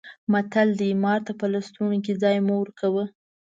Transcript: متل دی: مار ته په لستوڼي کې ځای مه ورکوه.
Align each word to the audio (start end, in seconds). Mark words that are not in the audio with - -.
متل 0.31 0.67
دی: 0.79 0.89
مار 1.03 1.19
ته 1.27 1.33
په 1.39 1.45
لستوڼي 1.53 1.99
کې 2.05 2.13
ځای 2.21 2.37
مه 2.45 2.55
ورکوه. 2.61 3.03